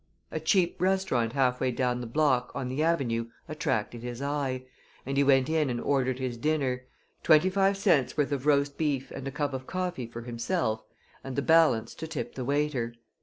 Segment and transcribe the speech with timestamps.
[0.31, 4.63] A cheap restaurant half way down the block, on the avenue, attracted his eye,
[5.05, 6.85] and he went in and ordered his dinner
[7.21, 10.83] twenty five cents' worth of roast beef and a cup of coffee for himself,
[11.23, 12.95] and the balance to tip the waiter.